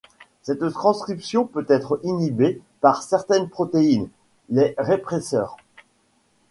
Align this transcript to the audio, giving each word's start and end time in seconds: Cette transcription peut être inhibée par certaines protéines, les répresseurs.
Cette 0.41 0.67
transcription 0.71 1.45
peut 1.45 1.67
être 1.69 1.99
inhibée 2.01 2.59
par 2.79 3.03
certaines 3.03 3.49
protéines, 3.49 4.09
les 4.49 4.73
répresseurs. 4.79 5.57